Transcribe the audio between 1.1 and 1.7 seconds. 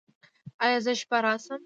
راشم؟